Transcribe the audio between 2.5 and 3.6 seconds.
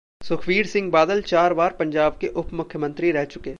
मुख्यमंत्री रह चुके